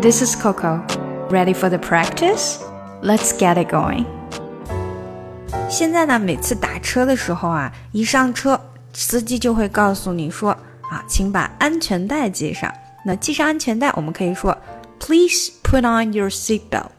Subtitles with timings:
[0.00, 0.82] This is Coco.
[1.30, 2.58] Ready for the practice?
[3.02, 4.06] Let's get it going.
[5.68, 8.60] 现在呢，每次打车的时候啊，一上车，
[8.92, 10.50] 司机就会告诉你说
[10.90, 12.72] 啊，请把安全带系上。
[13.04, 14.56] 那系上安全带，我们可以说
[14.98, 16.90] Please put on your seat belt。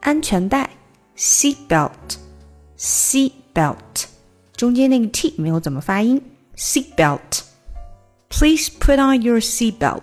[0.00, 0.70] 安全带，
[1.16, 4.04] seat belt，seat belt，
[4.54, 6.22] 中间那个 t 没有怎么发音，
[6.56, 10.00] seat belt。Please put on your seat belt。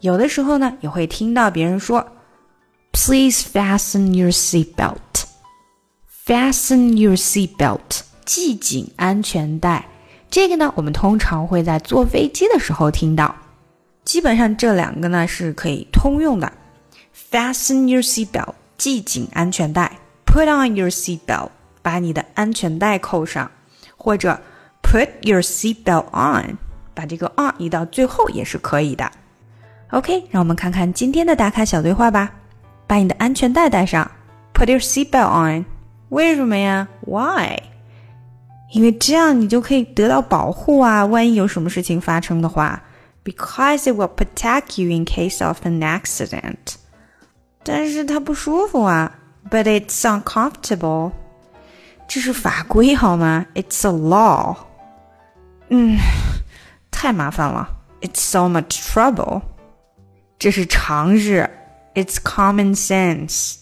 [0.00, 2.06] 有的时候呢，也会听到别人说
[2.92, 4.96] ，Please fasten your seat belt。
[6.24, 9.86] Fasten your seat belt，系紧安全带。
[10.30, 13.34] 这个呢，我们通常会在坐飞机的时候听到。
[14.04, 16.50] 基本上这两个呢是可以通用的。
[17.30, 19.98] Fasten your seat belt，系紧安全带。
[20.24, 21.50] Put on your seat belt，
[21.82, 23.50] 把你的安全带扣上。
[23.96, 24.40] 或者
[24.82, 26.56] Put your seat belt on，
[26.94, 29.10] 把这个 on 移到最后也是可以的。
[29.90, 32.30] OK，让我们看看今天的打卡小对话吧。
[32.86, 34.08] 把你的安全带带上
[34.54, 35.64] ，Put your seatbelt on。
[36.10, 37.58] 为什么呀？Why？
[38.72, 41.04] 因为这样你就可以得到保护啊！
[41.04, 42.82] 万一有什么事情发生的话
[43.24, 46.76] ，Because it will protect you in case of an accident。
[47.64, 49.18] 但是它不舒服啊
[49.50, 51.12] ，But it's uncomfortable。
[52.06, 54.56] 这是法规好吗？It's a law。
[55.68, 55.98] 嗯，
[56.90, 57.68] 太麻烦了。
[58.00, 59.42] It's so much trouble。
[60.39, 61.49] 这是常识，
[61.93, 63.57] It's common sense。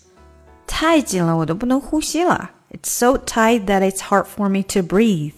[0.66, 2.52] 太紧了，我都不能呼吸了。
[2.72, 5.34] It's so tight that it's hard for me to breathe。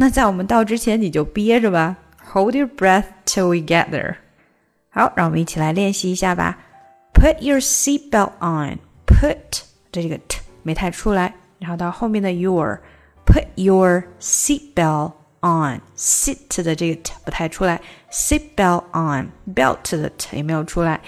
[0.00, 1.96] 那在我们到之前，你就憋着吧，
[2.32, 4.16] Hold your breath till we get there。
[4.90, 6.58] 好，让我们一起来练习一下吧。
[7.14, 18.84] Put your seatbelt on。Put 这个 t 没太出来，然后到后面的 your。Put your seatbelt on sit 的这个 t 不太出来，seat belt
[18.92, 21.00] on belt 的 t 也没有出来。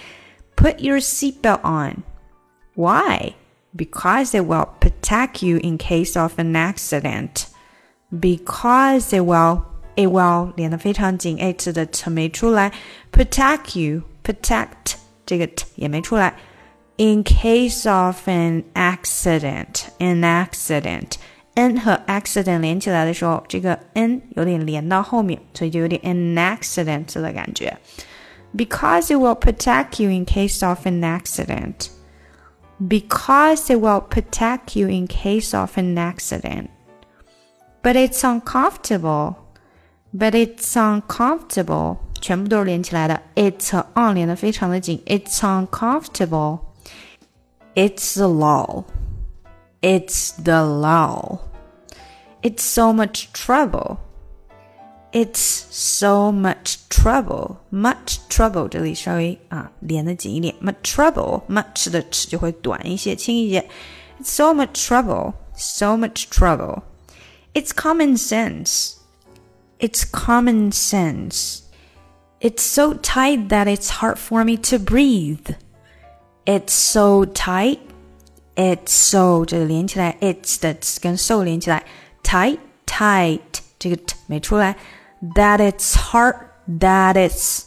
[0.57, 2.03] Put your seat belt on.
[2.75, 3.35] Why?
[3.75, 7.47] Because it will protect you in case of an accident.
[8.13, 9.63] Because it will
[9.97, 12.73] it will 连得非常紧，h 的 t 没出来，
[13.13, 16.35] protect you protect 这个 t 也没出来。
[16.97, 21.13] In case of an accident, an accident
[21.55, 27.77] n 和 accident 连起来的时候，这个 n 有点连到后面，所以就有点 an accident 的感觉。
[28.57, 31.89] Because it will protect you in case of an accident.
[32.81, 36.69] Because it will protect you in case of an accident.
[37.83, 39.35] But it's uncomfortable.
[40.13, 41.99] But it's uncomfortable.
[42.21, 46.61] 全部都是连起来的，it's 和 on 连的非常的紧，it's uncomfortable.
[47.75, 48.85] It's a law.
[49.85, 51.39] It's the law.
[52.43, 53.99] It's so much trouble.
[55.13, 55.41] It's
[55.71, 57.57] so much trouble.
[57.71, 60.55] Much trouble 这里稍微啊连的紧一点。
[60.63, 61.43] Much trouble.
[61.49, 63.69] Much 的 ch 就会短一些，轻一些。
[64.21, 65.35] It's so much trouble.
[65.57, 66.83] So much trouble.
[67.53, 68.95] It's common sense.
[69.79, 71.63] It's common sense.
[72.41, 75.57] It's so tight that it's hard for me to breathe.
[76.47, 77.81] It's so tight
[78.57, 81.85] it's so 这个连起来，it's 的跟 so 连起来，
[82.23, 83.41] tight tight
[83.79, 84.77] 这个 t 没出来，
[85.35, 86.35] that it's hard
[86.79, 87.63] that it's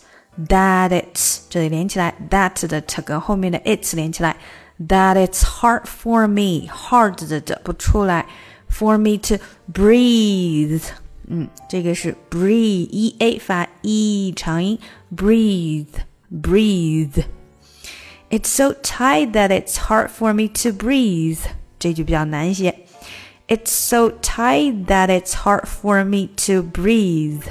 [0.48, 4.36] that it's 这里连起来，that 的 t 跟后面的 it's 连起来，
[4.88, 8.26] that it's hard for me hard 的的不出来，
[8.70, 10.84] for me to breathe，
[11.28, 14.78] 嗯，这个是 breathe e a 发 e 长音，
[15.16, 15.88] breathe
[16.32, 17.24] breathe。
[18.30, 21.40] it's so tight that it's hard for me to breathe.
[21.78, 22.74] 这句比较难一些。
[23.48, 27.44] It's so tight that it's hard for me to breathe.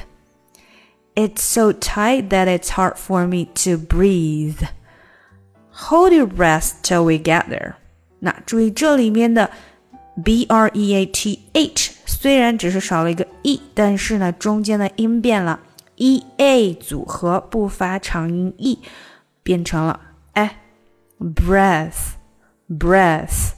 [1.15, 4.67] It's so tight that it's hard for me to breathe.
[5.71, 7.75] Hold your breath till we get there.
[8.21, 9.51] 那注意这里面的
[10.25, 15.61] b r e a t h 虽然只是少了一个 e，但是呢中间的音变了，
[15.97, 18.79] e a 组合不发长音 e，
[19.43, 20.01] 变成了
[20.33, 20.59] 哎。
[21.19, 22.17] breath,
[22.69, 23.55] breath.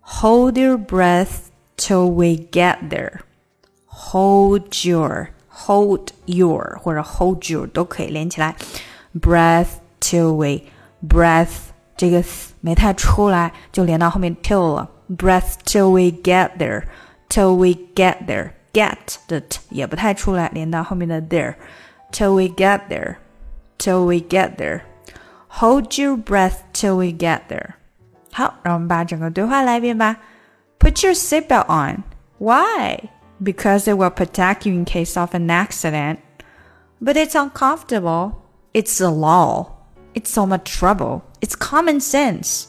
[0.00, 3.20] Hold your breath till we get there.
[3.86, 8.54] Hold your, hold your 或者 hold your 都可以连起来。
[9.18, 10.62] Breath till we,
[11.02, 12.22] breath 这个
[12.60, 14.90] 没太出来，就连到后面 till 了。
[15.08, 16.84] Breath till we get there,
[17.28, 18.50] till we get there.
[18.72, 21.54] Get 的 t 也不太出来，连到后面的 there.
[22.12, 23.16] Till we get there,
[23.78, 24.82] till we get there.
[25.48, 27.74] Hold your breath till we get there.
[28.32, 30.16] 好，让我们把整个对话来一遍吧。
[30.78, 32.04] Put your seatbelt on.
[32.38, 33.10] Why?
[33.42, 36.18] Because it will protect you in case of an accident.
[37.00, 38.32] But it's uncomfortable.
[38.72, 39.68] It's the law.
[40.14, 41.22] It's so much trouble.
[41.40, 42.66] It's common sense.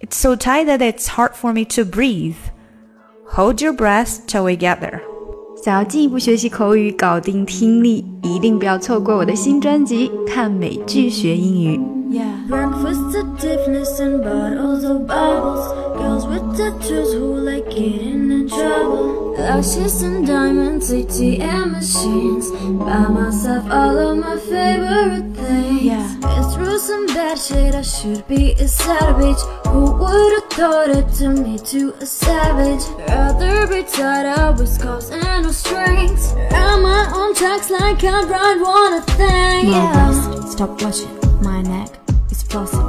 [0.00, 2.36] It's so tight that it's hard for me to breathe.
[3.32, 5.00] Hold your breath till we get there.
[5.62, 11.76] 想要进一步学习口语，搞定听力，一定不要错过我的新专辑《看美剧学英语》。
[12.13, 12.43] Yeah.
[12.47, 15.65] Breakfast at Tiffany's and bottles of bubbles.
[15.97, 19.33] Girls with tattoos who like getting in trouble.
[19.33, 22.51] Lashes and diamonds, ATM machines.
[22.51, 25.81] Buy myself all of my favorite things.
[25.81, 26.17] Yeah.
[26.21, 29.41] Been through some bad shit, I should be a savage.
[29.69, 32.85] Who would've thought it to me to a savage?
[33.09, 36.31] Rather be tied up with scars and no strings.
[36.51, 39.71] Ride my own tracks like I ride one a thing.
[39.71, 40.45] Yeah.
[40.45, 41.09] stop watching
[41.41, 42.02] my neck.
[42.53, 42.82] Flossy.